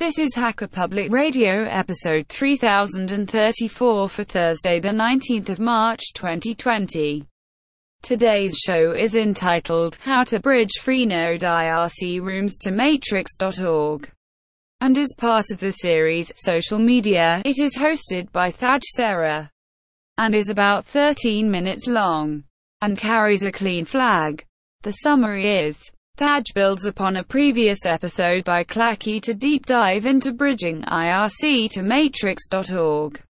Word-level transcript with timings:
This 0.00 0.18
is 0.18 0.34
Hacker 0.34 0.66
Public 0.66 1.12
Radio 1.12 1.66
episode 1.68 2.26
3034 2.28 4.08
for 4.08 4.24
Thursday 4.24 4.80
the 4.80 4.88
19th 4.88 5.50
of 5.50 5.60
March 5.60 6.00
2020. 6.14 7.26
Today's 8.00 8.56
show 8.56 8.92
is 8.92 9.14
entitled 9.14 9.98
How 10.00 10.24
to 10.24 10.40
Bridge 10.40 10.70
Freenode 10.80 11.42
IRC 11.42 12.22
Rooms 12.22 12.56
to 12.62 12.70
Matrix.org 12.70 14.10
and 14.80 14.96
is 14.96 15.14
part 15.18 15.50
of 15.52 15.60
the 15.60 15.72
series 15.72 16.32
Social 16.34 16.78
Media. 16.78 17.42
It 17.44 17.58
is 17.60 17.76
hosted 17.76 18.32
by 18.32 18.50
Thaj 18.50 18.80
Sarah 18.96 19.50
and 20.16 20.34
is 20.34 20.48
about 20.48 20.86
13 20.86 21.50
minutes 21.50 21.86
long 21.86 22.44
and 22.80 22.96
carries 22.96 23.42
a 23.42 23.52
clean 23.52 23.84
flag. 23.84 24.46
The 24.80 24.92
summary 24.92 25.66
is 25.66 25.90
Thaj 26.20 26.52
builds 26.54 26.84
upon 26.84 27.16
a 27.16 27.24
previous 27.24 27.86
episode 27.86 28.44
by 28.44 28.62
Clacke 28.62 29.22
to 29.22 29.32
deep 29.32 29.64
dive 29.64 30.04
into 30.04 30.32
bridging 30.32 30.82
IRC 30.82 31.70
to 31.70 31.82
matrix.org. 31.82 33.22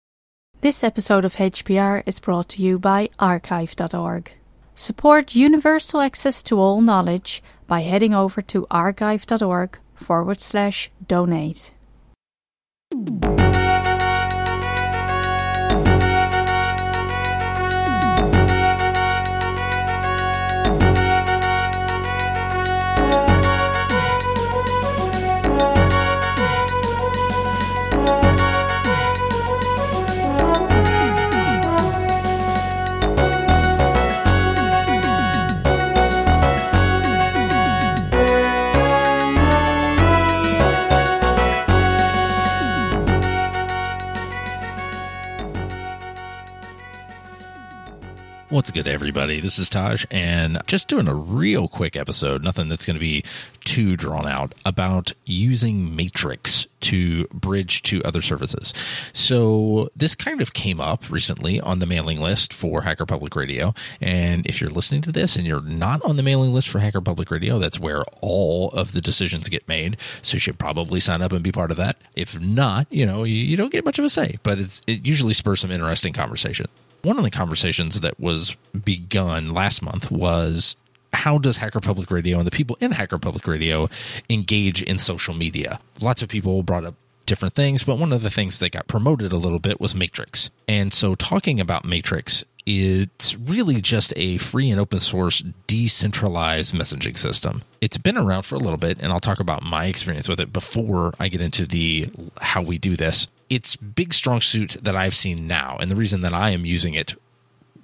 This 0.62 0.84
episode 0.84 1.24
of 1.24 1.36
HPR 1.36 2.02
is 2.08 2.20
brought 2.20 2.50
to 2.50 2.64
you 2.64 2.80
by 2.80 3.10
archive.org. 3.20 4.32
Support 4.74 5.36
universal 5.36 6.02
access 6.02 6.42
to 6.42 6.60
all 6.60 6.82
knowledge 6.82 7.44
by 7.68 7.82
heading 7.82 8.16
over 8.16 8.42
to 8.42 8.66
archive.org 8.72 9.78
forward 9.94 10.42
slash 10.42 10.90
donate. 11.08 11.72
What's 48.50 48.72
good, 48.72 48.88
everybody? 48.88 49.40
This 49.40 49.60
is 49.60 49.70
Taj, 49.70 50.06
and 50.10 50.60
just 50.66 50.88
doing 50.88 51.08
a 51.08 51.14
real 51.14 51.68
quick 51.68 51.96
episode, 51.96 52.44
nothing 52.44 52.68
that's 52.68 52.84
going 52.84 52.96
to 52.96 53.00
be 53.00 53.24
too 53.64 53.96
drawn 53.96 54.28
out, 54.28 54.56
about 54.66 55.14
using 55.24 55.96
Matrix 55.96 56.66
to 56.80 57.28
bridge 57.28 57.84
to 57.84 58.02
other 58.02 58.24
services. 58.24 58.74
So, 59.14 59.92
this 59.96 60.16
kind 60.16 60.42
of 60.42 60.54
came 60.54 60.82
up 60.82 61.12
recently 61.12 61.62
on 61.62 61.78
the 61.78 61.86
mailing 61.86 62.20
list 62.20 62.52
for 62.52 62.82
Hacker 62.82 63.06
Public 63.06 63.36
Radio. 63.36 63.76
And 64.02 64.48
if 64.48 64.60
you're 64.60 64.72
listening 64.72 65.04
to 65.04 65.12
this 65.12 65.36
and 65.36 65.46
you're 65.46 65.62
not 65.62 66.04
on 66.04 66.16
the 66.16 66.24
mailing 66.24 66.52
list 66.52 66.70
for 66.70 66.80
Hacker 66.80 67.02
Public 67.02 67.30
Radio, 67.30 67.60
that's 67.60 67.80
where 67.80 68.02
all 68.20 68.72
of 68.72 68.94
the 68.94 69.02
decisions 69.02 69.48
get 69.48 69.68
made. 69.68 69.96
So, 70.24 70.34
you 70.34 70.40
should 70.40 70.58
probably 70.58 71.00
sign 71.00 71.22
up 71.22 71.34
and 71.34 71.44
be 71.44 71.52
part 71.52 71.70
of 71.70 71.78
that. 71.78 71.98
If 72.16 72.42
not, 72.42 72.88
you 72.90 73.06
know, 73.06 73.26
you, 73.26 73.56
don't 73.56 73.72
get 73.72 73.86
much 73.86 74.00
of 74.00 74.06
a 74.06 74.10
say, 74.10 74.40
but 74.42 74.58
it's, 74.58 74.82
it 74.88 75.06
usually 75.06 75.36
spurs 75.36 75.60
some 75.62 75.70
interesting 75.70 76.14
conversation. 76.14 76.66
One 77.02 77.18
of 77.18 77.24
the 77.24 77.32
conversations 77.32 78.02
that 78.02 78.20
was 78.20 78.56
begun 78.84 79.54
last 79.54 79.82
month 79.82 80.12
was 80.12 80.76
how 81.14 81.38
does 81.38 81.58
Hacker 81.58 81.80
Public 81.80 82.12
Radio 82.12 82.38
and 82.38 82.46
the 82.46 82.52
people 82.52 82.78
in 82.80 82.92
Hacker 82.92 83.18
Public 83.18 83.48
Radio 83.48 83.90
engage 84.30 84.82
in 84.82 85.00
social 85.00 85.34
media? 85.34 85.80
Lots 86.02 86.22
of 86.22 86.30
people 86.30 86.62
brought 86.64 86.86
up 86.86 86.96
different 87.26 87.54
things, 87.54 87.84
but 87.84 87.98
one 87.98 88.12
of 88.12 88.24
the 88.24 88.30
things 88.30 88.60
that 88.60 88.72
got 88.72 88.88
promoted 88.88 89.32
a 89.32 89.38
little 89.38 89.60
bit 89.60 89.80
was 89.80 89.96
Matrix. 89.96 90.50
And 90.68 90.92
so 90.92 91.16
talking 91.16 91.60
about 91.60 91.86
Matrix 91.86 92.44
it's 92.66 93.36
really 93.38 93.82
just 93.82 94.14
a 94.16 94.38
free 94.38 94.70
and 94.70 94.80
open 94.80 95.00
source 95.00 95.44
decentralized 95.68 96.76
messaging 96.76 97.18
system. 97.18 97.64
It's 97.82 97.98
been 97.98 98.18
around 98.18 98.44
for 98.44 98.56
a 98.56 98.60
little 98.60 98.78
bit 98.78 98.98
and 99.00 99.12
I'll 99.12 99.20
talk 99.20 99.40
about 99.40 99.64
my 99.64 99.86
experience 99.86 100.28
with 100.30 100.40
it 100.40 100.54
before 100.54 101.14
I 101.20 101.30
get 101.30 101.42
into 101.42 101.66
the 101.66 102.10
how 102.42 102.62
we 102.62 102.78
do 102.78 102.96
this. 102.96 103.28
Its 103.50 103.76
big 103.76 104.14
strong 104.14 104.42
suit 104.42 104.78
that 104.82 104.96
I've 104.96 105.16
seen 105.16 105.48
now 105.48 105.78
and 105.80 105.90
the 105.90 105.96
reason 105.96 106.22
that 106.22 106.34
I 106.34 106.50
am 106.52 106.66
using 106.66 106.94
it 106.94 107.16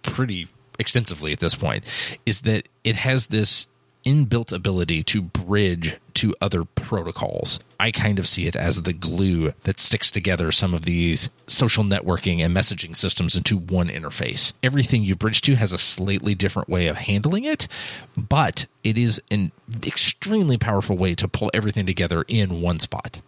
pretty 0.03 0.47
extensively 0.78 1.31
at 1.31 1.40
this 1.40 1.56
point 1.56 1.84
is 2.25 2.42
that 2.42 2.68
it 2.84 2.96
has 2.96 3.28
this 3.28 3.68
inbuilt 4.06 4.52
ability 4.52 5.04
to 5.04 5.22
bridge 5.22 5.98
to 6.14 6.36
other 6.40 6.64
protocols. 6.64 7.60
I 7.80 7.92
kind 7.92 8.20
of 8.20 8.28
see 8.28 8.48
it 8.48 8.56
as 8.56 8.84
the 8.84 8.94
glue 8.94 9.54
that 9.64 9.80
sticks 9.80 10.10
together 10.10 10.52
some 10.52 10.74
of 10.74 10.84
these 10.86 11.30
social 11.48 11.84
networking 11.84 12.40
and 12.40 12.56
messaging 12.56 12.96
systems 12.96 13.36
into 13.36 13.58
one 13.58 13.90
interface. 13.90 14.54
Everything 14.64 15.04
you 15.04 15.16
bridge 15.16 15.42
to 15.42 15.56
has 15.56 15.74
a 15.74 15.78
slightly 15.78 16.36
different 16.36 16.70
way 16.70 16.88
of 16.88 16.98
handling 16.98 17.44
it, 17.44 17.68
but 18.16 18.66
it 18.84 18.98
is 18.98 19.22
an 19.32 19.52
extremely 19.86 20.58
powerful 20.58 20.96
way 20.96 21.16
to 21.16 21.28
pull 21.28 21.52
everything 21.54 21.86
together 21.86 22.24
in 22.28 22.62
one 22.62 22.80
spot. 22.80 23.22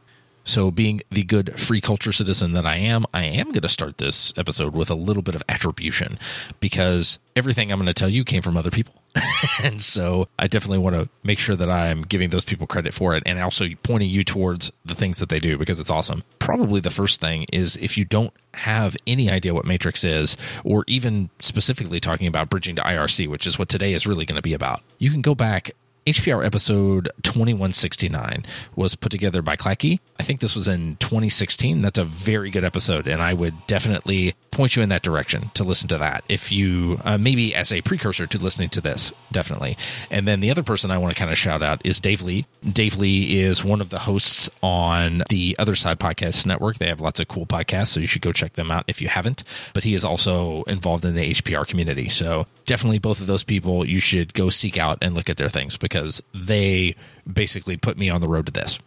So, 0.47 0.71
being 0.71 1.01
the 1.11 1.23
good 1.23 1.59
free 1.59 1.81
culture 1.81 2.13
citizen 2.13 2.53
that 2.53 2.65
I 2.65 2.77
am, 2.77 3.03
I 3.13 3.25
am 3.25 3.47
going 3.47 3.63
to 3.63 3.67
start 3.67 3.97
this 3.97 4.31
episode 4.37 4.73
with 4.73 4.89
a 4.89 4.95
little 4.95 5.21
bit 5.21 5.35
of 5.35 5.43
attribution 5.49 6.17
because 6.61 7.19
everything 7.35 7.69
I'm 7.69 7.79
going 7.79 7.87
to 7.87 7.93
tell 7.93 8.07
you 8.07 8.23
came 8.23 8.41
from 8.41 8.55
other 8.55 8.71
people. 8.71 8.93
and 9.63 9.81
so 9.81 10.27
I 10.37 10.47
definitely 10.47 10.79
want 10.79 10.95
to 10.95 11.09
make 11.23 11.39
sure 11.39 11.55
that 11.55 11.69
I'm 11.69 12.01
giving 12.01 12.29
those 12.29 12.45
people 12.45 12.67
credit 12.67 12.93
for 12.93 13.15
it 13.15 13.23
and 13.25 13.39
also 13.39 13.67
pointing 13.83 14.09
you 14.09 14.23
towards 14.23 14.71
the 14.85 14.95
things 14.95 15.19
that 15.19 15.29
they 15.29 15.39
do 15.39 15.57
because 15.57 15.79
it's 15.79 15.91
awesome. 15.91 16.23
Probably 16.39 16.79
the 16.79 16.89
first 16.89 17.19
thing 17.19 17.45
is 17.51 17.77
if 17.77 17.97
you 17.97 18.05
don't 18.05 18.33
have 18.53 18.97
any 19.05 19.29
idea 19.29 19.53
what 19.53 19.65
Matrix 19.65 20.03
is, 20.03 20.35
or 20.63 20.83
even 20.87 21.29
specifically 21.39 21.99
talking 21.99 22.27
about 22.27 22.49
bridging 22.49 22.75
to 22.75 22.81
IRC, 22.81 23.27
which 23.27 23.45
is 23.45 23.59
what 23.59 23.69
today 23.69 23.93
is 23.93 24.07
really 24.07 24.25
going 24.25 24.37
to 24.37 24.41
be 24.41 24.53
about, 24.53 24.81
you 24.97 25.11
can 25.11 25.21
go 25.21 25.35
back 25.35 25.71
HPR 26.07 26.45
episode 26.45 27.09
2169 27.23 28.45
was 28.77 28.95
put 28.95 29.11
together 29.11 29.41
by 29.41 29.57
Clacke. 29.57 29.99
I 30.17 30.23
think 30.23 30.39
this 30.39 30.55
was 30.55 30.69
in 30.69 30.95
2016. 31.01 31.81
That's 31.81 31.99
a 31.99 32.05
very 32.05 32.49
good 32.49 32.63
episode, 32.63 33.07
and 33.07 33.21
I 33.21 33.33
would 33.33 33.67
definitely 33.67 34.33
point 34.51 34.77
you 34.77 34.83
in 34.83 34.87
that 34.87 35.03
direction 35.03 35.51
to 35.53 35.65
listen 35.65 35.89
to 35.89 35.97
that 35.97 36.23
if 36.29 36.49
you 36.49 36.97
uh, 37.03 37.17
maybe 37.17 37.53
as 37.53 37.73
a 37.73 37.81
precursor 37.81 38.25
to 38.25 38.37
listening 38.37 38.69
to 38.69 38.79
this, 38.79 39.11
definitely. 39.33 39.77
And 40.09 40.25
then 40.25 40.39
the 40.39 40.49
other 40.49 40.63
person 40.63 40.91
I 40.91 40.97
want 40.97 41.13
to 41.13 41.19
kind 41.19 41.29
of 41.29 41.37
shout 41.37 41.61
out 41.61 41.85
is 41.85 41.99
Dave 41.99 42.21
Lee. 42.21 42.45
Dave 42.63 42.95
Lee 42.95 43.41
is 43.41 43.65
one 43.65 43.81
of 43.81 43.89
the 43.89 43.99
hosts 43.99 44.49
on 44.63 45.23
the 45.27 45.57
Other 45.59 45.75
Side 45.75 45.99
Podcast 45.99 46.45
Network. 46.45 46.77
They 46.77 46.87
have 46.87 47.01
lots 47.01 47.19
of 47.19 47.27
cool 47.27 47.45
podcasts, 47.45 47.89
so 47.89 47.99
you 47.99 48.07
should 48.07 48.21
go 48.21 48.31
check 48.31 48.53
them 48.53 48.71
out 48.71 48.85
if 48.87 49.01
you 49.01 49.09
haven't. 49.09 49.43
But 49.73 49.83
he 49.83 49.93
is 49.93 50.05
also 50.05 50.63
involved 50.63 51.03
in 51.03 51.15
the 51.15 51.33
HPR 51.33 51.67
community. 51.67 52.07
So 52.07 52.47
definitely 52.65 52.99
both 52.99 53.19
of 53.19 53.27
those 53.27 53.43
people 53.43 53.85
you 53.85 53.99
should 53.99 54.33
go 54.33 54.49
seek 54.49 54.77
out 54.77 54.99
and 55.01 55.13
look 55.13 55.29
at 55.29 55.37
their 55.37 55.49
things 55.49 55.77
because 55.77 55.96
because 55.97 56.21
they 56.33 56.95
basically 57.31 57.75
put 57.75 57.97
me 57.97 58.09
on 58.09 58.21
the 58.21 58.27
road 58.27 58.45
to 58.45 58.51
this. 58.51 58.79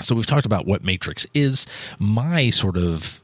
So 0.00 0.14
we've 0.14 0.26
talked 0.26 0.46
about 0.46 0.66
what 0.66 0.82
Matrix 0.82 1.26
is. 1.34 1.66
My 1.98 2.50
sort 2.50 2.76
of 2.76 3.22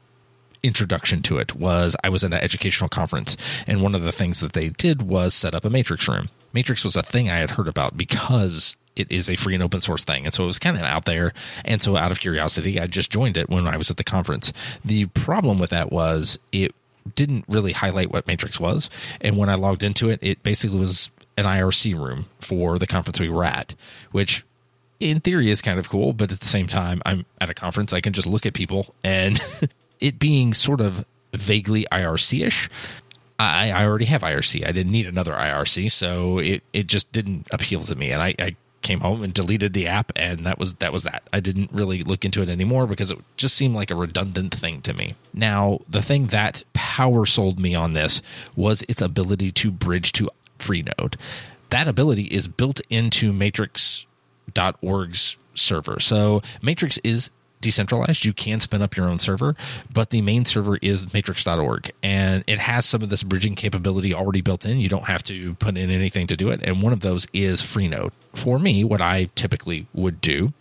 introduction 0.62 1.22
to 1.22 1.38
it 1.38 1.54
was 1.54 1.96
I 2.04 2.08
was 2.08 2.24
at 2.24 2.32
an 2.32 2.40
educational 2.40 2.88
conference, 2.88 3.36
and 3.66 3.82
one 3.82 3.94
of 3.94 4.02
the 4.02 4.12
things 4.12 4.40
that 4.40 4.52
they 4.52 4.70
did 4.70 5.02
was 5.02 5.34
set 5.34 5.54
up 5.54 5.64
a 5.64 5.70
Matrix 5.70 6.08
room. 6.08 6.28
Matrix 6.52 6.84
was 6.84 6.96
a 6.96 7.02
thing 7.02 7.30
I 7.30 7.38
had 7.38 7.52
heard 7.52 7.68
about 7.68 7.96
because 7.96 8.76
it 8.96 9.10
is 9.10 9.30
a 9.30 9.36
free 9.36 9.54
and 9.54 9.62
open 9.62 9.80
source 9.80 10.04
thing. 10.04 10.24
And 10.24 10.34
so 10.34 10.44
it 10.44 10.48
was 10.48 10.58
kind 10.58 10.76
of 10.76 10.82
out 10.82 11.04
there. 11.04 11.32
And 11.64 11.82
so 11.82 11.96
out 11.96 12.12
of 12.12 12.20
curiosity, 12.20 12.78
I 12.78 12.86
just 12.86 13.10
joined 13.10 13.36
it 13.36 13.48
when 13.48 13.66
I 13.66 13.76
was 13.76 13.90
at 13.90 13.96
the 13.96 14.04
conference. 14.04 14.52
The 14.84 15.06
problem 15.06 15.58
with 15.58 15.70
that 15.70 15.90
was 15.90 16.38
it 16.52 16.74
didn't 17.14 17.44
really 17.48 17.72
highlight 17.72 18.12
what 18.12 18.26
Matrix 18.26 18.60
was. 18.60 18.88
And 19.20 19.36
when 19.36 19.48
I 19.48 19.54
logged 19.54 19.82
into 19.82 20.10
it, 20.10 20.20
it 20.22 20.42
basically 20.42 20.78
was 20.78 21.10
an 21.36 21.44
IRC 21.44 21.96
room 21.96 22.26
for 22.38 22.78
the 22.78 22.86
conference 22.86 23.20
we 23.20 23.28
were 23.28 23.44
at, 23.44 23.74
which 24.12 24.44
in 25.00 25.20
theory 25.20 25.50
is 25.50 25.60
kind 25.62 25.78
of 25.78 25.88
cool, 25.88 26.12
but 26.12 26.32
at 26.32 26.40
the 26.40 26.46
same 26.46 26.66
time, 26.66 27.02
I'm 27.04 27.26
at 27.40 27.50
a 27.50 27.54
conference, 27.54 27.92
I 27.92 28.00
can 28.00 28.12
just 28.12 28.26
look 28.26 28.46
at 28.46 28.54
people 28.54 28.94
and 29.02 29.40
it 30.00 30.18
being 30.18 30.54
sort 30.54 30.80
of 30.80 31.04
vaguely 31.32 31.86
IRC 31.90 32.46
ish. 32.46 32.70
I, 33.38 33.70
I 33.70 33.84
already 33.84 34.04
have 34.06 34.22
IRC. 34.22 34.66
I 34.66 34.72
didn't 34.72 34.92
need 34.92 35.06
another 35.06 35.32
IRC, 35.32 35.90
so 35.90 36.38
it, 36.38 36.62
it 36.72 36.86
just 36.86 37.10
didn't 37.12 37.48
appeal 37.50 37.80
to 37.82 37.96
me. 37.96 38.10
And 38.10 38.22
I, 38.22 38.34
I 38.38 38.56
came 38.84 39.00
home 39.00 39.24
and 39.24 39.34
deleted 39.34 39.72
the 39.72 39.88
app 39.88 40.12
and 40.14 40.46
that 40.46 40.58
was 40.58 40.76
that 40.76 40.92
was 40.92 41.02
that. 41.02 41.24
I 41.32 41.40
didn't 41.40 41.72
really 41.72 42.04
look 42.04 42.24
into 42.24 42.42
it 42.42 42.48
anymore 42.48 42.86
because 42.86 43.10
it 43.10 43.18
just 43.36 43.56
seemed 43.56 43.74
like 43.74 43.90
a 43.90 43.96
redundant 43.96 44.54
thing 44.54 44.82
to 44.82 44.94
me. 44.94 45.16
Now, 45.32 45.80
the 45.88 46.02
thing 46.02 46.28
that 46.28 46.62
power 46.74 47.26
sold 47.26 47.58
me 47.58 47.74
on 47.74 47.94
this 47.94 48.22
was 48.54 48.84
its 48.88 49.02
ability 49.02 49.50
to 49.52 49.72
bridge 49.72 50.12
to 50.12 50.30
Freenode. 50.64 51.16
That 51.70 51.88
ability 51.88 52.24
is 52.24 52.48
built 52.48 52.80
into 52.88 53.32
matrix.org's 53.32 55.36
server. 55.54 56.00
So 56.00 56.42
Matrix 56.62 56.98
is 56.98 57.30
decentralized. 57.60 58.24
You 58.24 58.34
can 58.34 58.60
spin 58.60 58.82
up 58.82 58.96
your 58.96 59.08
own 59.08 59.18
server, 59.18 59.56
but 59.90 60.10
the 60.10 60.20
main 60.20 60.44
server 60.44 60.76
is 60.76 61.12
matrix.org 61.14 61.92
and 62.02 62.44
it 62.46 62.58
has 62.58 62.84
some 62.84 63.02
of 63.02 63.08
this 63.08 63.22
bridging 63.22 63.54
capability 63.54 64.12
already 64.12 64.42
built 64.42 64.66
in. 64.66 64.78
You 64.78 64.90
don't 64.90 65.06
have 65.06 65.22
to 65.24 65.54
put 65.54 65.78
in 65.78 65.90
anything 65.90 66.26
to 66.26 66.36
do 66.36 66.50
it. 66.50 66.60
And 66.62 66.82
one 66.82 66.92
of 66.92 67.00
those 67.00 67.26
is 67.32 67.62
Freenode. 67.62 68.12
For 68.34 68.58
me, 68.58 68.84
what 68.84 69.00
I 69.00 69.30
typically 69.34 69.86
would 69.94 70.20
do 70.20 70.52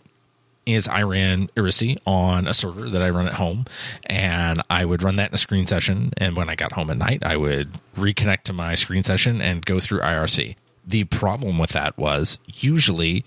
is 0.66 0.88
I 0.88 1.02
ran 1.02 1.48
Irssi 1.56 1.98
on 2.06 2.46
a 2.46 2.54
server 2.54 2.88
that 2.88 3.02
I 3.02 3.10
run 3.10 3.26
at 3.26 3.34
home, 3.34 3.66
and 4.06 4.62
I 4.70 4.84
would 4.84 5.02
run 5.02 5.16
that 5.16 5.30
in 5.30 5.34
a 5.34 5.38
screen 5.38 5.66
session. 5.66 6.12
And 6.16 6.36
when 6.36 6.48
I 6.48 6.54
got 6.54 6.72
home 6.72 6.90
at 6.90 6.98
night, 6.98 7.24
I 7.24 7.36
would 7.36 7.78
reconnect 7.96 8.42
to 8.44 8.52
my 8.52 8.74
screen 8.74 9.02
session 9.02 9.40
and 9.40 9.64
go 9.64 9.80
through 9.80 10.00
IRC. 10.00 10.56
The 10.86 11.04
problem 11.04 11.58
with 11.58 11.70
that 11.70 11.96
was 11.96 12.38
usually 12.46 13.24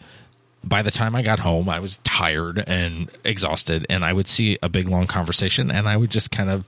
by 0.63 0.81
the 0.81 0.91
time 0.91 1.15
I 1.15 1.21
got 1.21 1.39
home, 1.39 1.69
I 1.69 1.79
was 1.79 1.97
tired 1.99 2.63
and 2.67 3.09
exhausted, 3.23 3.85
and 3.89 4.03
I 4.03 4.13
would 4.13 4.27
see 4.27 4.57
a 4.61 4.69
big 4.69 4.87
long 4.87 5.07
conversation, 5.07 5.71
and 5.71 5.87
I 5.87 5.97
would 5.97 6.11
just 6.11 6.31
kind 6.31 6.49
of 6.49 6.65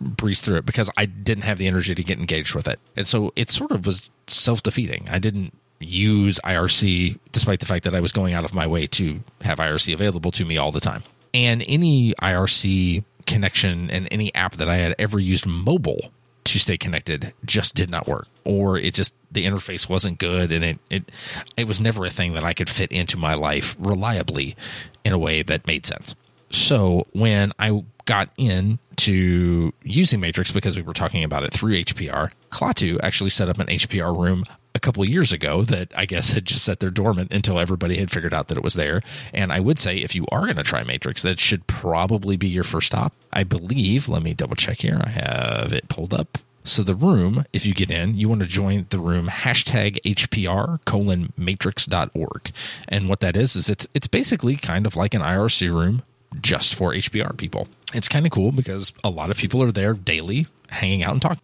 breeze 0.00 0.40
through 0.40 0.56
it 0.56 0.66
because 0.66 0.90
I 0.96 1.06
didn't 1.06 1.44
have 1.44 1.58
the 1.58 1.66
energy 1.66 1.94
to 1.94 2.02
get 2.02 2.18
engaged 2.18 2.54
with 2.54 2.68
it. 2.68 2.78
And 2.96 3.06
so 3.06 3.32
it 3.36 3.50
sort 3.50 3.70
of 3.70 3.86
was 3.86 4.10
self 4.28 4.62
defeating. 4.62 5.08
I 5.10 5.18
didn't 5.18 5.54
use 5.80 6.38
IRC 6.44 7.18
despite 7.32 7.60
the 7.60 7.66
fact 7.66 7.84
that 7.84 7.94
I 7.94 8.00
was 8.00 8.12
going 8.12 8.34
out 8.34 8.44
of 8.44 8.54
my 8.54 8.66
way 8.66 8.86
to 8.86 9.20
have 9.40 9.58
IRC 9.58 9.92
available 9.92 10.30
to 10.32 10.44
me 10.44 10.56
all 10.56 10.70
the 10.70 10.80
time. 10.80 11.02
And 11.32 11.64
any 11.66 12.14
IRC 12.14 13.04
connection 13.26 13.90
and 13.90 14.08
any 14.10 14.34
app 14.34 14.56
that 14.56 14.68
I 14.68 14.76
had 14.76 14.94
ever 14.98 15.18
used 15.18 15.46
mobile 15.46 16.10
to 16.44 16.58
stay 16.58 16.76
connected 16.76 17.32
just 17.44 17.74
did 17.74 17.90
not 17.90 18.08
work 18.08 18.26
or 18.44 18.76
it 18.76 18.94
just 18.94 19.14
the 19.30 19.46
interface 19.46 19.88
wasn't 19.88 20.18
good 20.18 20.50
and 20.50 20.64
it 20.64 20.78
it 20.90 21.12
it 21.56 21.68
was 21.68 21.80
never 21.80 22.04
a 22.04 22.10
thing 22.10 22.32
that 22.32 22.42
I 22.42 22.54
could 22.54 22.68
fit 22.68 22.90
into 22.90 23.16
my 23.16 23.34
life 23.34 23.76
reliably 23.78 24.56
in 25.04 25.12
a 25.12 25.18
way 25.18 25.42
that 25.42 25.66
made 25.66 25.86
sense. 25.86 26.16
So 26.50 27.06
when 27.12 27.52
I 27.58 27.84
got 28.04 28.30
into 28.36 29.72
using 29.84 30.18
Matrix 30.18 30.50
because 30.50 30.76
we 30.76 30.82
were 30.82 30.92
talking 30.94 31.22
about 31.22 31.44
it 31.44 31.52
through 31.52 31.74
HPR, 31.74 32.32
Klaatu 32.50 32.98
actually 33.02 33.30
set 33.30 33.48
up 33.48 33.58
an 33.58 33.66
HPR 33.66 34.16
room 34.16 34.44
a 34.74 34.78
couple 34.78 35.02
of 35.02 35.08
years 35.08 35.32
ago 35.32 35.62
that 35.62 35.92
I 35.96 36.06
guess 36.06 36.30
had 36.30 36.44
just 36.44 36.64
sat 36.64 36.80
there 36.80 36.90
dormant 36.90 37.32
until 37.32 37.58
everybody 37.58 37.96
had 37.96 38.10
figured 38.10 38.34
out 38.34 38.48
that 38.48 38.58
it 38.58 38.64
was 38.64 38.74
there. 38.74 39.00
And 39.32 39.52
I 39.52 39.60
would 39.60 39.78
say 39.78 39.98
if 39.98 40.14
you 40.14 40.26
are 40.30 40.42
going 40.42 40.56
to 40.56 40.62
try 40.62 40.82
Matrix, 40.84 41.22
that 41.22 41.38
should 41.38 41.66
probably 41.66 42.36
be 42.36 42.48
your 42.48 42.64
first 42.64 42.88
stop. 42.88 43.12
I 43.32 43.44
believe, 43.44 44.08
let 44.08 44.22
me 44.22 44.34
double 44.34 44.56
check 44.56 44.80
here. 44.80 45.00
I 45.02 45.10
have 45.10 45.72
it 45.72 45.88
pulled 45.88 46.14
up. 46.14 46.38
So 46.62 46.82
the 46.82 46.94
room, 46.94 47.46
if 47.52 47.64
you 47.64 47.72
get 47.74 47.90
in, 47.90 48.16
you 48.16 48.28
want 48.28 48.42
to 48.42 48.46
join 48.46 48.86
the 48.90 48.98
room 48.98 49.28
hashtag 49.28 49.98
HPR 50.04 50.84
colon 50.84 51.32
matrix.org. 51.36 52.52
And 52.86 53.08
what 53.08 53.20
that 53.20 53.36
is, 53.36 53.56
is 53.56 53.70
it's 53.70 53.86
it's 53.94 54.06
basically 54.06 54.56
kind 54.56 54.86
of 54.86 54.94
like 54.94 55.14
an 55.14 55.22
IRC 55.22 55.72
room 55.72 56.02
just 56.40 56.74
for 56.74 56.92
HPR 56.92 57.36
people. 57.36 57.68
It's 57.94 58.08
kind 58.08 58.26
of 58.26 58.32
cool 58.32 58.52
because 58.52 58.92
a 59.02 59.10
lot 59.10 59.30
of 59.30 59.36
people 59.36 59.62
are 59.62 59.72
there 59.72 59.94
daily 59.94 60.46
hanging 60.68 61.02
out 61.02 61.12
and 61.12 61.22
talking 61.22 61.40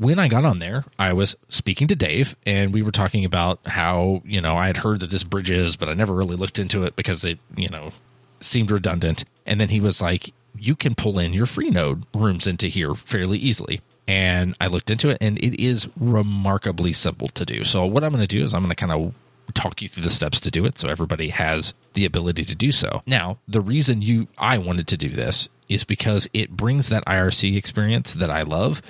when 0.00 0.18
I 0.18 0.28
got 0.28 0.46
on 0.46 0.60
there, 0.60 0.84
I 0.98 1.12
was 1.12 1.36
speaking 1.50 1.86
to 1.88 1.94
Dave, 1.94 2.34
and 2.46 2.72
we 2.72 2.80
were 2.80 2.90
talking 2.90 3.26
about 3.26 3.60
how 3.66 4.22
you 4.24 4.40
know 4.40 4.56
I 4.56 4.66
had 4.66 4.78
heard 4.78 5.00
that 5.00 5.10
this 5.10 5.24
bridge 5.24 5.50
is, 5.50 5.76
but 5.76 5.90
I 5.90 5.92
never 5.92 6.14
really 6.14 6.36
looked 6.36 6.58
into 6.58 6.84
it 6.84 6.96
because 6.96 7.22
it 7.24 7.38
you 7.54 7.68
know 7.68 7.92
seemed 8.40 8.70
redundant. 8.70 9.24
And 9.44 9.60
then 9.60 9.68
he 9.68 9.78
was 9.78 10.00
like, 10.00 10.32
"You 10.56 10.74
can 10.74 10.94
pull 10.94 11.18
in 11.18 11.34
your 11.34 11.44
Freenode 11.44 12.04
rooms 12.14 12.46
into 12.46 12.68
here 12.68 12.94
fairly 12.94 13.38
easily." 13.38 13.82
And 14.08 14.56
I 14.58 14.68
looked 14.68 14.90
into 14.90 15.10
it, 15.10 15.18
and 15.20 15.38
it 15.38 15.62
is 15.62 15.86
remarkably 15.98 16.94
simple 16.94 17.28
to 17.28 17.44
do. 17.44 17.62
So 17.62 17.84
what 17.84 18.02
I'm 18.02 18.10
going 18.10 18.26
to 18.26 18.38
do 18.38 18.42
is 18.42 18.54
I'm 18.54 18.62
going 18.62 18.74
to 18.74 18.74
kind 18.74 18.92
of 18.92 19.14
talk 19.52 19.82
you 19.82 19.88
through 19.88 20.04
the 20.04 20.10
steps 20.10 20.40
to 20.40 20.50
do 20.50 20.64
it, 20.64 20.78
so 20.78 20.88
everybody 20.88 21.28
has 21.28 21.74
the 21.92 22.06
ability 22.06 22.44
to 22.46 22.54
do 22.54 22.72
so. 22.72 23.02
Now, 23.06 23.38
the 23.46 23.60
reason 23.60 24.00
you 24.00 24.28
I 24.38 24.56
wanted 24.56 24.88
to 24.88 24.96
do 24.96 25.10
this 25.10 25.50
is 25.68 25.84
because 25.84 26.28
it 26.32 26.56
brings 26.56 26.88
that 26.88 27.04
IRC 27.04 27.56
experience 27.56 28.14
that 28.14 28.30
I 28.30 28.42
love 28.42 28.80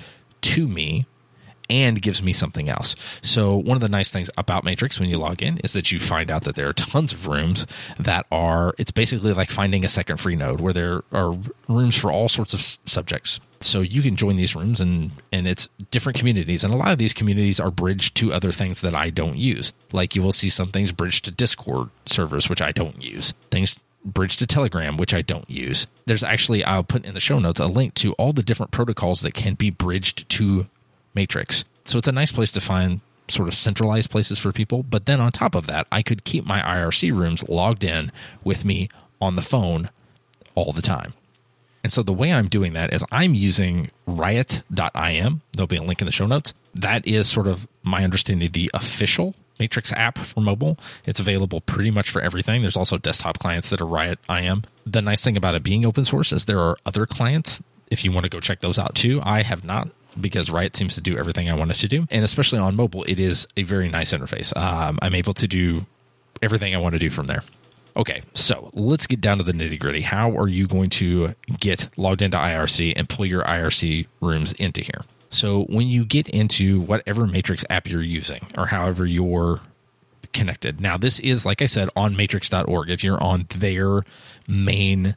to 0.41 0.67
me 0.67 1.05
and 1.71 2.01
gives 2.01 2.21
me 2.21 2.33
something 2.33 2.67
else. 2.67 2.97
So 3.21 3.55
one 3.55 3.77
of 3.77 3.81
the 3.81 3.87
nice 3.87 4.11
things 4.11 4.29
about 4.37 4.65
Matrix 4.65 4.99
when 4.99 5.09
you 5.09 5.17
log 5.17 5.41
in 5.41 5.57
is 5.59 5.71
that 5.71 5.89
you 5.89 5.99
find 5.99 6.29
out 6.29 6.43
that 6.43 6.55
there 6.55 6.67
are 6.67 6.73
tons 6.91 7.13
of 7.13 7.27
rooms 7.27 7.65
that 7.97 8.25
are 8.31 8.75
it's 8.77 8.91
basically 8.91 9.33
like 9.33 9.49
finding 9.49 9.85
a 9.85 9.89
second 9.89 10.17
Freenode 10.17 10.59
where 10.59 10.73
there 10.73 11.03
are 11.13 11.37
rooms 11.69 11.97
for 11.97 12.11
all 12.11 12.27
sorts 12.27 12.53
of 12.53 12.61
subjects. 12.61 13.39
So 13.61 13.79
you 13.79 14.01
can 14.01 14.15
join 14.17 14.35
these 14.35 14.55
rooms 14.55 14.81
and 14.81 15.11
and 15.31 15.47
it's 15.47 15.69
different 15.91 16.19
communities 16.19 16.65
and 16.65 16.73
a 16.73 16.77
lot 16.77 16.91
of 16.91 16.97
these 16.97 17.13
communities 17.13 17.59
are 17.59 17.71
bridged 17.71 18.15
to 18.17 18.33
other 18.33 18.51
things 18.51 18.81
that 18.81 18.93
I 18.93 19.09
don't 19.09 19.37
use. 19.37 19.71
Like 19.93 20.13
you 20.13 20.21
will 20.21 20.33
see 20.33 20.49
some 20.49 20.69
things 20.69 20.91
bridged 20.91 21.23
to 21.25 21.31
Discord 21.31 21.89
servers 22.05 22.49
which 22.49 22.61
I 22.61 22.73
don't 22.73 23.01
use. 23.01 23.33
Things 23.49 23.79
bridge 24.03 24.37
to 24.37 24.47
Telegram, 24.47 24.97
which 24.97 25.13
I 25.13 25.21
don't 25.21 25.49
use. 25.49 25.87
There's 26.05 26.23
actually, 26.23 26.63
I'll 26.63 26.83
put 26.83 27.05
in 27.05 27.13
the 27.13 27.19
show 27.19 27.39
notes 27.39 27.59
a 27.59 27.67
link 27.67 27.93
to 27.95 28.13
all 28.13 28.33
the 28.33 28.43
different 28.43 28.71
protocols 28.71 29.21
that 29.21 29.33
can 29.33 29.53
be 29.53 29.69
bridged 29.69 30.27
to 30.29 30.67
Matrix. 31.13 31.65
So 31.85 31.97
it's 31.97 32.07
a 32.07 32.11
nice 32.11 32.31
place 32.31 32.51
to 32.53 32.61
find 32.61 33.01
sort 33.27 33.47
of 33.47 33.55
centralized 33.55 34.09
places 34.09 34.39
for 34.39 34.51
people. 34.51 34.83
But 34.83 35.05
then 35.05 35.19
on 35.19 35.31
top 35.31 35.55
of 35.55 35.67
that, 35.67 35.87
I 35.91 36.01
could 36.01 36.23
keep 36.23 36.45
my 36.45 36.61
IRC 36.61 37.17
rooms 37.17 37.47
logged 37.47 37.83
in 37.83 38.11
with 38.43 38.65
me 38.65 38.89
on 39.21 39.35
the 39.35 39.41
phone 39.41 39.89
all 40.55 40.71
the 40.71 40.81
time. 40.81 41.13
And 41.83 41.91
so 41.91 42.03
the 42.03 42.13
way 42.13 42.31
I'm 42.31 42.47
doing 42.47 42.73
that 42.73 42.93
is 42.93 43.03
I'm 43.11 43.33
using 43.33 43.89
riot.im. 44.05 45.41
There'll 45.53 45.67
be 45.67 45.77
a 45.77 45.83
link 45.83 46.01
in 46.01 46.05
the 46.05 46.11
show 46.11 46.27
notes. 46.27 46.53
That 46.75 47.07
is 47.07 47.27
sort 47.27 47.47
of 47.47 47.67
my 47.83 48.03
understanding 48.03 48.51
the 48.51 48.69
official 48.73 49.35
Matrix 49.61 49.93
app 49.93 50.17
for 50.17 50.41
mobile. 50.41 50.75
It's 51.05 51.19
available 51.19 51.61
pretty 51.61 51.91
much 51.91 52.09
for 52.09 52.19
everything. 52.19 52.63
There's 52.63 52.75
also 52.75 52.97
desktop 52.97 53.37
clients 53.37 53.69
that 53.69 53.79
are 53.79 53.85
Riot 53.85 54.17
IM. 54.27 54.63
The 54.87 55.03
nice 55.03 55.23
thing 55.23 55.37
about 55.37 55.53
it 55.53 55.61
being 55.61 55.85
open 55.85 56.03
source 56.03 56.33
is 56.33 56.45
there 56.45 56.59
are 56.59 56.77
other 56.83 57.05
clients 57.05 57.61
if 57.91 58.03
you 58.03 58.11
want 58.11 58.23
to 58.23 58.29
go 58.29 58.39
check 58.39 58.61
those 58.61 58.79
out 58.79 58.95
too. 58.95 59.21
I 59.23 59.43
have 59.43 59.63
not 59.63 59.89
because 60.19 60.49
Riot 60.49 60.75
seems 60.75 60.95
to 60.95 61.01
do 61.01 61.15
everything 61.15 61.47
I 61.47 61.53
want 61.53 61.69
it 61.69 61.75
to 61.75 61.87
do. 61.87 62.07
And 62.09 62.25
especially 62.25 62.57
on 62.57 62.75
mobile, 62.75 63.03
it 63.03 63.19
is 63.19 63.47
a 63.55 63.61
very 63.61 63.87
nice 63.87 64.11
interface. 64.13 64.55
Um, 64.57 64.97
I'm 64.99 65.13
able 65.13 65.33
to 65.35 65.47
do 65.47 65.85
everything 66.41 66.73
I 66.73 66.79
want 66.79 66.93
to 66.93 66.99
do 66.99 67.11
from 67.11 67.27
there. 67.27 67.43
Okay, 67.95 68.21
so 68.33 68.71
let's 68.73 69.05
get 69.05 69.21
down 69.21 69.37
to 69.37 69.43
the 69.43 69.51
nitty 69.51 69.77
gritty. 69.77 70.01
How 70.01 70.31
are 70.35 70.47
you 70.47 70.65
going 70.65 70.89
to 70.91 71.35
get 71.59 71.87
logged 71.97 72.23
into 72.23 72.37
IRC 72.37 72.93
and 72.95 73.07
pull 73.07 73.27
your 73.27 73.43
IRC 73.43 74.07
rooms 74.21 74.53
into 74.53 74.81
here? 74.81 75.01
So 75.31 75.63
when 75.63 75.87
you 75.87 76.05
get 76.05 76.27
into 76.29 76.81
whatever 76.81 77.25
Matrix 77.25 77.65
app 77.69 77.89
you're 77.89 78.01
using 78.01 78.45
or 78.57 78.67
however 78.67 79.05
you're 79.05 79.61
connected. 80.33 80.79
Now 80.79 80.97
this 80.97 81.19
is 81.19 81.45
like 81.45 81.61
I 81.61 81.65
said 81.65 81.89
on 81.95 82.15
matrix.org 82.15 82.89
if 82.89 83.03
you're 83.03 83.21
on 83.21 83.47
their 83.49 84.03
main 84.47 85.15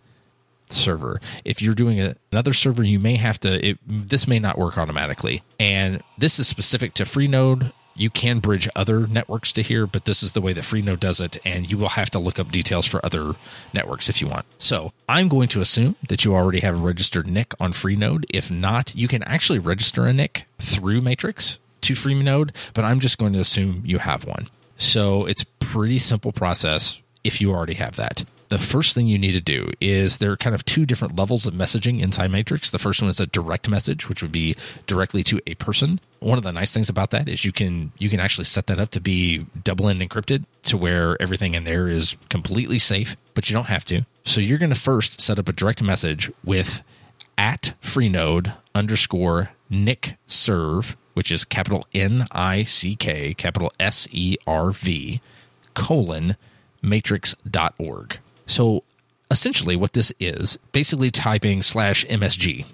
server. 0.71 1.21
If 1.45 1.63
you're 1.63 1.75
doing 1.75 2.01
a, 2.01 2.17
another 2.33 2.53
server 2.53 2.83
you 2.83 2.99
may 2.99 3.17
have 3.17 3.39
to 3.41 3.65
it, 3.65 3.79
this 3.87 4.27
may 4.27 4.39
not 4.39 4.59
work 4.59 4.79
automatically. 4.79 5.43
And 5.61 6.03
this 6.19 6.39
is 6.39 6.49
specific 6.49 6.95
to 6.95 7.05
Freenode 7.05 7.73
you 7.95 8.11
can 8.11 8.41
bridge 8.41 8.69
other 8.75 9.07
networks 9.07 9.53
to 9.53 9.63
here, 9.63 9.87
but 9.87 10.05
this 10.05 10.23
is 10.23 10.33
the 10.33 10.41
way 10.41 10.53
that 10.53 10.65
Freenode 10.65 11.01
does 11.01 11.21
it, 11.21 11.39
and 11.45 11.71
you 11.71 11.79
will 11.79 11.91
have 11.91 12.11
to 12.11 12.19
look 12.19 12.39
up 12.39 12.51
details 12.51 12.87
for 12.87 13.05
other 13.05 13.35
networks 13.73 14.09
if 14.09 14.21
you 14.21 14.29
want. 14.29 14.47
So 14.59 14.93
I'm 15.09 15.29
going 15.29 15.49
to 15.49 15.61
assume 15.61 15.97
that 16.09 16.25
you 16.25 16.35
already 16.35 16.61
have 16.61 16.75
a 16.75 16.83
registered 16.83 17.27
nick 17.27 17.55
on 17.61 17.73
Freenode. 17.73 18.25
If 18.29 18.51
not, 18.51 18.95
you 18.95 19.09
can 19.09 19.23
actually 19.25 19.59
register 19.59 20.07
a 20.07 20.13
nick 20.13 20.47
through 20.59 21.01
Matrix 21.01 21.59
to 21.83 21.95
Freenode, 21.95 22.51
but 22.75 22.85
I'm 22.85 23.01
just 23.01 23.19
going 23.19 23.33
to 23.35 23.41
assume 23.41 23.83
you 23.85 23.99
have 23.99 24.25
one. 24.25 24.49
So 24.77 25.27
it's 25.27 25.45
pretty 25.61 25.99
simple 25.99 26.33
process 26.33 27.01
if 27.23 27.41
you 27.41 27.53
already 27.53 27.75
have 27.75 27.97
that 27.97 28.25
the 28.49 28.59
first 28.59 28.95
thing 28.95 29.07
you 29.07 29.19
need 29.19 29.33
to 29.33 29.41
do 29.41 29.71
is 29.81 30.19
there 30.19 30.33
are 30.33 30.37
kind 30.37 30.55
of 30.55 30.65
two 30.65 30.87
different 30.87 31.17
levels 31.17 31.47
of 31.47 31.55
messaging 31.55 32.01
inside 32.01 32.31
Matrix. 32.31 32.71
The 32.71 32.79
first 32.79 33.01
one 33.01 33.11
is 33.11 33.21
a 33.21 33.27
direct 33.27 33.69
message, 33.69 34.09
which 34.09 34.23
would 34.23 34.33
be 34.33 34.57
directly 34.87 35.23
to 35.25 35.41
a 35.47 35.55
person. 35.55 36.01
One 36.21 36.39
of 36.39 36.45
the 36.45 36.53
nice 36.53 36.73
things 36.73 36.89
about 36.89 37.11
that 37.11 37.29
is 37.29 37.45
you 37.45 37.53
can 37.53 37.93
you 37.99 38.09
can 38.09 38.21
actually 38.21 38.45
set 38.45 38.67
that 38.67 38.79
up 38.81 38.91
to 38.93 39.01
be 39.01 39.47
double 39.63 39.89
end 39.89 40.01
encrypted 40.01 40.45
to 40.65 40.77
where 40.77 41.21
everything 41.21 41.55
in 41.55 41.65
there 41.65 41.89
is 41.89 42.17
completely 42.29 42.79
safe, 42.79 43.17
but 43.35 43.49
you 43.49 43.55
don't 43.55 43.67
have 43.67 43.85
to. 43.87 44.03
So 44.25 44.41
you're 44.41 44.59
going 44.59 44.73
to 44.73 44.81
first 44.81 45.21
set 45.21 45.39
up 45.39 45.49
a 45.49 45.53
direct 45.53 45.83
message 45.83 46.31
with 46.43 46.83
at 47.37 47.75
freenode 47.83 48.55
underscore 48.75 49.51
nick 49.69 50.17
serve, 50.27 50.97
which 51.15 51.33
is 51.33 51.45
capital 51.45 51.87
N 51.93 52.27
I 52.31 52.63
C 52.63 52.97
K, 52.97 53.35
capital 53.35 53.73
S 53.81 54.09
E 54.13 54.37
R 54.47 54.71
V, 54.71 55.21
colon 55.75 56.37
matrix.org. 56.83 58.19
So 58.47 58.85
essentially, 59.31 59.77
what 59.77 59.93
this 59.93 60.13
is 60.21 60.59
basically 60.73 61.11
typing 61.11 61.63
slash 61.63 62.05
MSG 62.07 62.67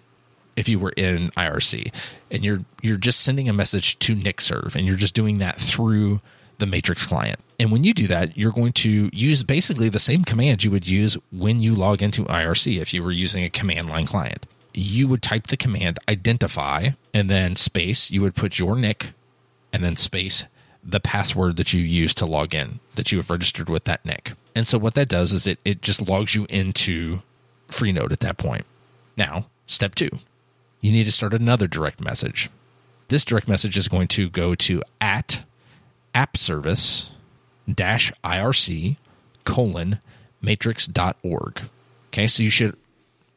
if 0.56 0.68
you 0.68 0.78
were 0.78 0.92
in 0.96 1.30
IRC, 1.30 1.92
and 2.30 2.44
you're 2.44 2.64
you're 2.82 2.96
just 2.96 3.20
sending 3.20 3.48
a 3.48 3.52
message 3.52 3.98
to 4.00 4.14
NickServ, 4.14 4.74
and 4.76 4.86
you're 4.86 4.96
just 4.96 5.14
doing 5.14 5.38
that 5.38 5.56
through 5.56 6.20
the 6.58 6.66
Matrix 6.66 7.06
client. 7.06 7.40
And 7.58 7.72
when 7.72 7.84
you 7.84 7.92
do 7.92 8.06
that, 8.06 8.36
you're 8.36 8.52
going 8.52 8.72
to 8.74 9.10
use 9.12 9.42
basically 9.42 9.88
the 9.88 9.98
same 9.98 10.24
command 10.24 10.62
you 10.62 10.70
would 10.70 10.86
use 10.86 11.16
when 11.32 11.58
you 11.58 11.74
log 11.74 12.02
into 12.02 12.24
IRC 12.24 12.80
if 12.80 12.94
you 12.94 13.02
were 13.02 13.10
using 13.10 13.44
a 13.44 13.50
command 13.50 13.88
line 13.88 14.06
client. 14.06 14.46
You 14.72 15.08
would 15.08 15.22
type 15.22 15.48
the 15.48 15.56
command 15.56 15.98
identify 16.08 16.90
and 17.12 17.28
then 17.28 17.56
space, 17.56 18.10
you 18.10 18.20
would 18.22 18.34
put 18.34 18.58
your 18.58 18.76
nick 18.76 19.12
and 19.72 19.82
then 19.82 19.96
space 19.96 20.44
the 20.82 21.00
password 21.00 21.56
that 21.56 21.72
you 21.72 21.80
use 21.80 22.14
to 22.14 22.26
log 22.26 22.54
in 22.54 22.80
that 22.94 23.12
you 23.12 23.18
have 23.18 23.30
registered 23.30 23.68
with 23.68 23.84
that 23.84 24.04
nick. 24.04 24.32
And 24.54 24.66
so 24.66 24.78
what 24.78 24.94
that 24.94 25.08
does 25.08 25.32
is 25.32 25.46
it, 25.46 25.58
it 25.64 25.82
just 25.82 26.08
logs 26.08 26.34
you 26.34 26.46
into 26.49 27.20
Freenode 27.68 28.12
at 28.12 28.20
that 28.20 28.38
point. 28.38 28.64
Now, 29.16 29.46
step 29.66 29.94
two, 29.94 30.10
you 30.80 30.90
need 30.92 31.04
to 31.04 31.12
start 31.12 31.34
another 31.34 31.66
direct 31.66 32.00
message. 32.00 32.49
This 33.08 33.25
direct 33.25 33.49
message 33.49 33.76
is 33.76 33.88
going 33.88 34.08
to 34.08 34.30
go 34.30 34.54
to 34.54 34.82
at 35.00 35.44
app 36.14 36.37
service 36.37 37.10
dash 37.72 38.12
IRC 38.25 38.96
colon 39.44 40.00
matrix.org. 40.42 41.62
Okay, 42.08 42.26
so 42.26 42.42
you 42.42 42.50
should 42.50 42.76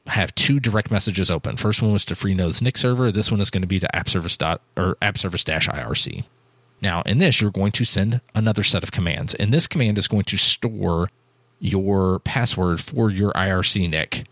have 0.08 0.34
two 0.36 0.60
direct 0.60 0.92
messages 0.92 1.30
open. 1.32 1.58
First 1.58 1.82
one 1.82 1.94
was 1.94 2.06
to 2.06 2.14
Freenode's 2.14 2.62
Nick 2.62 2.78
server. 2.78 3.12
This 3.12 3.32
one 3.32 3.40
is 3.42 3.50
going 3.50 3.62
to 3.62 3.68
be 3.68 3.80
to 3.80 3.88
appservice 3.94 4.38
dot 4.38 4.62
or 4.78 4.96
appservice 5.02 5.44
dash 5.44 5.68
IRC. 5.68 6.24
Now, 6.84 7.02
in 7.04 7.18
this, 7.20 7.40
you're 7.40 7.50
going 7.50 7.72
to 7.72 7.86
send 7.86 8.20
another 8.36 8.62
set 8.62 8.84
of 8.84 8.92
commands, 8.92 9.34
and 9.36 9.54
this 9.54 9.68
command 9.68 9.98
is 9.98 10.10
going 10.10 10.26
to 10.26 10.38
store 10.38 11.08
your 11.58 12.20
password 12.20 12.82
for 12.82 13.10
your 13.10 13.32
IRC 13.32 13.90
nick 13.90 14.26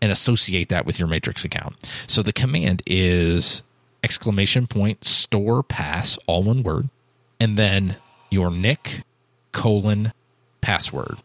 and 0.00 0.10
associate 0.10 0.70
that 0.70 0.86
with 0.86 0.98
your 0.98 1.06
Matrix 1.06 1.44
account. 1.44 1.76
So 2.06 2.22
the 2.22 2.32
command 2.32 2.82
is 2.86 3.60
exclamation 4.02 4.66
point 4.66 5.04
store 5.04 5.62
pass, 5.62 6.16
all 6.26 6.42
one 6.42 6.62
word, 6.62 6.88
and 7.38 7.58
then 7.58 7.96
your 8.30 8.50
nick 8.50 9.02
colon 9.52 10.14
password. 10.62 11.18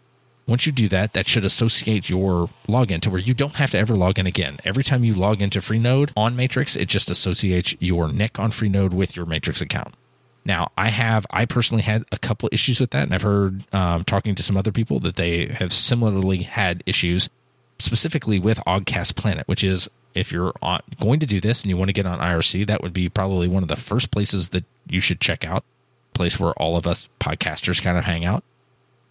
Once 0.47 0.65
you 0.65 0.73
do 0.73 0.89
that, 0.89 1.13
that 1.13 1.27
should 1.27 1.45
associate 1.45 2.09
your 2.09 2.49
login 2.67 2.99
to 3.01 3.09
where 3.09 3.21
you 3.21 3.33
don't 3.33 3.55
have 3.55 3.71
to 3.71 3.77
ever 3.77 3.95
log 3.95 4.19
in 4.19 4.27
again. 4.27 4.57
Every 4.65 4.83
time 4.83 5.05
you 5.05 5.15
log 5.15 5.41
into 5.41 5.59
Freenode 5.59 6.11
on 6.17 6.35
Matrix, 6.35 6.75
it 6.75 6.89
just 6.89 7.09
associates 7.09 7.73
your 7.79 8.11
nick 8.11 8.37
on 8.37 8.51
Freenode 8.51 8.93
with 8.93 9.15
your 9.15 9.25
Matrix 9.25 9.61
account. 9.61 9.95
Now, 10.47 10.71
I 10.77 10.89
have, 10.91 11.27
I 11.29 11.43
personally 11.43 11.83
had 11.83 12.05
a 12.09 12.17
couple 12.17 12.47
issues 12.53 12.79
with 12.79 12.91
that, 12.91 13.03
and 13.03 13.13
I've 13.13 13.21
heard 13.21 13.65
um, 13.75 14.05
talking 14.05 14.33
to 14.33 14.41
some 14.41 14.55
other 14.55 14.71
people 14.71 15.01
that 15.01 15.17
they 15.17 15.47
have 15.47 15.73
similarly 15.73 16.43
had 16.43 16.83
issues, 16.85 17.29
specifically 17.79 18.39
with 18.39 18.57
Oggcast 18.65 19.17
Planet, 19.17 19.45
which 19.49 19.61
is 19.61 19.89
if 20.15 20.31
you're 20.31 20.53
on, 20.61 20.79
going 21.01 21.19
to 21.19 21.25
do 21.25 21.41
this 21.41 21.63
and 21.63 21.69
you 21.69 21.75
want 21.75 21.89
to 21.89 21.93
get 21.93 22.05
on 22.05 22.19
IRC, 22.19 22.65
that 22.67 22.81
would 22.81 22.93
be 22.93 23.09
probably 23.09 23.49
one 23.49 23.61
of 23.61 23.67
the 23.67 23.75
first 23.75 24.09
places 24.09 24.49
that 24.49 24.63
you 24.87 25.01
should 25.01 25.19
check 25.19 25.43
out, 25.43 25.65
place 26.13 26.39
where 26.39 26.53
all 26.53 26.77
of 26.77 26.87
us 26.87 27.09
podcasters 27.19 27.83
kind 27.83 27.97
of 27.97 28.05
hang 28.05 28.23
out. 28.23 28.41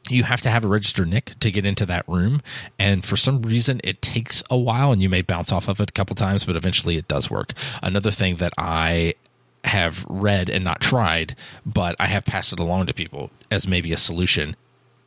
You 0.08 0.22
have 0.22 0.40
to 0.40 0.48
have 0.48 0.64
a 0.64 0.68
registered 0.68 1.08
nick 1.08 1.38
to 1.40 1.50
get 1.50 1.66
into 1.66 1.84
that 1.84 2.08
room 2.08 2.40
and 2.78 3.04
for 3.04 3.16
some 3.16 3.42
reason 3.42 3.80
it 3.82 4.00
takes 4.00 4.40
a 4.48 4.56
while 4.56 4.92
and 4.92 5.02
you 5.02 5.08
may 5.08 5.20
bounce 5.20 5.50
off 5.50 5.68
of 5.68 5.80
it 5.80 5.90
a 5.90 5.92
couple 5.92 6.14
times 6.14 6.44
but 6.44 6.54
eventually 6.54 6.96
it 6.96 7.08
does 7.08 7.28
work. 7.28 7.52
Another 7.82 8.12
thing 8.12 8.36
that 8.36 8.52
i 8.56 9.14
have 9.66 10.04
read 10.08 10.48
and 10.48 10.64
not 10.64 10.80
tried 10.80 11.34
but 11.64 11.96
i 11.98 12.06
have 12.06 12.24
passed 12.24 12.52
it 12.52 12.58
along 12.58 12.86
to 12.86 12.94
people 12.94 13.30
as 13.50 13.66
maybe 13.66 13.92
a 13.92 13.96
solution. 13.96 14.56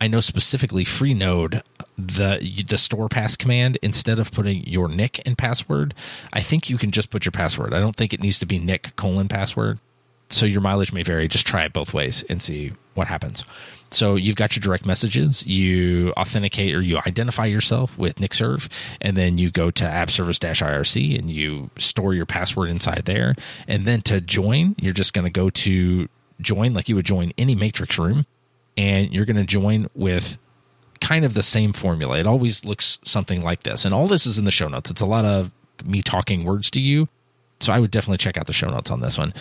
I 0.02 0.08
know 0.08 0.22
specifically 0.22 0.86
freenode 0.86 1.62
the 1.98 2.64
the 2.66 2.78
store 2.78 3.10
pass 3.10 3.36
command 3.36 3.78
instead 3.82 4.18
of 4.18 4.32
putting 4.32 4.66
your 4.66 4.88
nick 4.88 5.22
and 5.26 5.38
password 5.38 5.94
i 6.32 6.42
think 6.42 6.70
you 6.70 6.78
can 6.78 6.92
just 6.92 7.10
put 7.10 7.26
your 7.26 7.32
password. 7.32 7.74
I 7.74 7.80
don't 7.80 7.96
think 7.96 8.14
it 8.14 8.22
needs 8.22 8.40
to 8.40 8.46
be 8.46 8.60
nick 8.60 8.96
colon 8.96 9.28
password 9.28 9.80
so 10.30 10.46
your 10.46 10.62
mileage 10.62 10.94
may 10.94 11.04
vary 11.04 11.28
just 11.28 11.48
try 11.48 11.64
it 11.64 11.74
both 11.74 11.94
ways 11.94 12.24
and 12.30 12.42
see 12.42 12.72
what 12.94 13.08
happens 13.08 13.44
so 13.92 14.16
you've 14.16 14.36
got 14.36 14.56
your 14.56 14.62
direct 14.62 14.86
messages, 14.86 15.46
you 15.48 16.14
authenticate 16.18 16.76
or 16.76 16.82
you 16.82 17.00
identify 17.06 17.46
yourself 17.46 17.98
with 17.98 18.16
NickServ, 18.16 18.70
and 19.02 19.18
then 19.18 19.38
you 19.38 19.50
go 19.50 19.72
to 19.72 19.84
appservice-irc 19.84 21.18
and 21.18 21.30
you 21.30 21.70
store 21.78 22.14
your 22.14 22.26
password 22.26 22.70
inside 22.70 23.04
there. 23.06 23.36
And 23.68 23.86
then 23.86 24.02
to 24.04 24.22
join, 24.22 24.76
you're 24.80 24.94
just 24.94 25.14
going 25.14 25.26
to 25.26 25.32
go 25.32 25.50
to 25.50 26.08
join 26.40 26.74
like 26.74 26.88
you 26.88 26.96
would 26.96 27.06
join 27.06 27.34
any 27.38 27.56
matrix 27.56 27.98
room, 27.98 28.26
and 28.78 29.12
you're 29.12 29.26
going 29.26 29.38
to 29.38 29.44
join 29.44 29.90
with 29.96 30.38
kind 31.02 31.26
of 31.26 31.34
the 31.34 31.44
same 31.44 31.74
formula. 31.74 32.20
It 32.20 32.28
always 32.28 32.66
looks 32.66 33.00
something 33.06 33.44
like 33.44 33.64
this. 33.64 33.86
And 33.86 33.94
all 33.94 34.08
this 34.08 34.26
is 34.26 34.38
in 34.38 34.46
the 34.46 34.52
show 34.52 34.68
notes. 34.68 34.92
It's 34.92 35.02
a 35.02 35.06
lot 35.06 35.26
of 35.26 35.54
me 35.84 36.02
talking 36.02 36.44
words 36.44 36.70
to 36.72 36.82
you. 36.82 37.08
So 37.62 37.74
I 37.74 37.80
would 37.80 37.92
definitely 37.92 38.18
check 38.18 38.38
out 38.38 38.48
the 38.48 38.54
show 38.54 38.70
notes 38.70 38.92
on 38.92 39.02
this 39.02 39.18
one. 39.18 39.34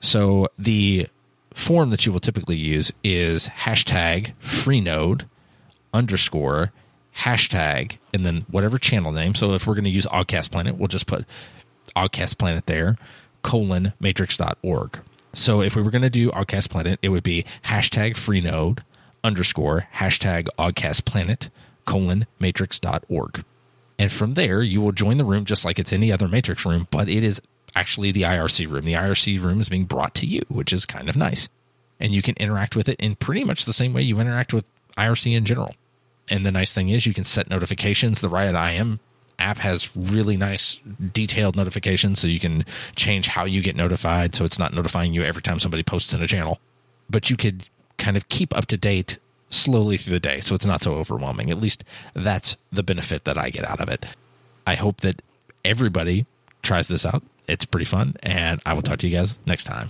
So 0.00 0.48
the 0.58 1.08
form 1.52 1.90
that 1.90 2.06
you 2.06 2.12
will 2.12 2.20
typically 2.20 2.56
use 2.56 2.92
is 3.02 3.48
hashtag 3.48 4.32
freenode 4.42 5.24
underscore 5.92 6.72
hashtag 7.18 7.98
and 8.14 8.24
then 8.24 8.42
whatever 8.50 8.78
channel 8.78 9.12
name. 9.12 9.34
So 9.34 9.54
if 9.54 9.66
we're 9.66 9.74
going 9.74 9.84
to 9.84 9.90
use 9.90 10.06
Oggcast 10.06 10.50
Planet, 10.50 10.76
we'll 10.76 10.88
just 10.88 11.06
put 11.06 11.24
Oggcast 11.96 12.38
Planet 12.38 12.66
there, 12.66 12.96
colon 13.42 13.92
matrix.org. 13.98 15.00
So 15.32 15.60
if 15.60 15.74
we 15.74 15.82
were 15.82 15.90
going 15.90 16.02
to 16.02 16.10
do 16.10 16.30
Oggcast 16.30 16.70
Planet, 16.70 16.98
it 17.02 17.08
would 17.08 17.22
be 17.22 17.44
hashtag 17.64 18.12
freenode 18.12 18.80
underscore 19.24 19.88
hashtag 19.94 20.48
Oggcast 20.58 21.04
Planet 21.04 21.50
colon 21.84 22.26
matrix.org. 22.38 23.44
And 23.98 24.12
from 24.12 24.34
there, 24.34 24.62
you 24.62 24.80
will 24.80 24.92
join 24.92 25.16
the 25.16 25.24
room 25.24 25.44
just 25.44 25.64
like 25.64 25.78
it's 25.78 25.92
any 25.92 26.12
other 26.12 26.28
matrix 26.28 26.64
room, 26.64 26.86
but 26.90 27.08
it 27.08 27.24
is 27.24 27.42
actually 27.78 28.10
the 28.10 28.22
IRC 28.22 28.68
room. 28.68 28.84
The 28.84 28.94
IRC 28.94 29.40
room 29.40 29.60
is 29.60 29.68
being 29.68 29.84
brought 29.84 30.14
to 30.16 30.26
you, 30.26 30.42
which 30.48 30.72
is 30.72 30.84
kind 30.84 31.08
of 31.08 31.16
nice. 31.16 31.48
And 32.00 32.12
you 32.12 32.22
can 32.22 32.34
interact 32.36 32.74
with 32.74 32.88
it 32.88 32.98
in 32.98 33.14
pretty 33.14 33.44
much 33.44 33.64
the 33.64 33.72
same 33.72 33.92
way 33.92 34.02
you 34.02 34.18
interact 34.18 34.52
with 34.52 34.64
IRC 34.96 35.36
in 35.36 35.44
general. 35.44 35.74
And 36.28 36.44
the 36.44 36.50
nice 36.50 36.74
thing 36.74 36.88
is 36.88 37.06
you 37.06 37.14
can 37.14 37.24
set 37.24 37.48
notifications. 37.48 38.20
The 38.20 38.28
Riot 38.28 38.56
IM 38.56 38.98
app 39.38 39.58
has 39.58 39.96
really 39.96 40.36
nice 40.36 40.80
detailed 41.12 41.54
notifications 41.54 42.18
so 42.18 42.26
you 42.26 42.40
can 42.40 42.64
change 42.96 43.28
how 43.28 43.44
you 43.44 43.62
get 43.62 43.76
notified 43.76 44.34
so 44.34 44.44
it's 44.44 44.58
not 44.58 44.74
notifying 44.74 45.14
you 45.14 45.22
every 45.22 45.42
time 45.42 45.60
somebody 45.60 45.84
posts 45.84 46.12
in 46.12 46.20
a 46.20 46.26
channel. 46.26 46.58
But 47.08 47.30
you 47.30 47.36
could 47.36 47.68
kind 47.96 48.16
of 48.16 48.28
keep 48.28 48.54
up 48.56 48.66
to 48.66 48.76
date 48.76 49.18
slowly 49.50 49.96
through 49.96 50.14
the 50.14 50.20
day 50.20 50.40
so 50.40 50.56
it's 50.56 50.66
not 50.66 50.82
so 50.82 50.94
overwhelming. 50.94 51.48
At 51.48 51.58
least 51.58 51.84
that's 52.14 52.56
the 52.72 52.82
benefit 52.82 53.24
that 53.24 53.38
I 53.38 53.50
get 53.50 53.64
out 53.64 53.80
of 53.80 53.88
it. 53.88 54.04
I 54.66 54.74
hope 54.74 55.00
that 55.02 55.22
everybody 55.64 56.26
tries 56.62 56.88
this 56.88 57.06
out 57.06 57.22
it's 57.48 57.64
pretty 57.64 57.86
fun, 57.86 58.14
and 58.22 58.60
I 58.64 58.74
will 58.74 58.82
talk 58.82 58.98
to 59.00 59.08
you 59.08 59.16
guys 59.16 59.38
next 59.46 59.64
time. 59.64 59.88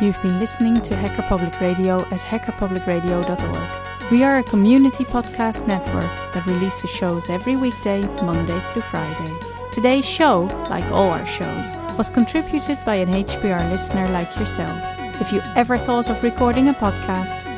You've 0.00 0.22
been 0.22 0.38
listening 0.38 0.80
to 0.82 0.94
Hacker 0.94 1.22
Public 1.22 1.60
Radio 1.60 1.96
at 1.96 2.20
hackerpublicradio.org. 2.20 4.10
We 4.12 4.22
are 4.22 4.38
a 4.38 4.44
community 4.44 5.04
podcast 5.04 5.66
network 5.66 6.32
that 6.32 6.46
releases 6.46 6.88
shows 6.88 7.28
every 7.28 7.56
weekday, 7.56 8.02
Monday 8.22 8.60
through 8.72 8.82
Friday. 8.82 9.36
Today's 9.72 10.04
show, 10.04 10.44
like 10.70 10.84
all 10.92 11.10
our 11.10 11.26
shows, 11.26 11.76
was 11.98 12.10
contributed 12.10 12.78
by 12.86 12.94
an 12.94 13.08
HPR 13.08 13.68
listener 13.70 14.08
like 14.10 14.38
yourself. 14.38 14.80
If 15.20 15.32
you 15.32 15.42
ever 15.56 15.76
thought 15.76 16.08
of 16.08 16.22
recording 16.22 16.68
a 16.68 16.74
podcast, 16.74 17.57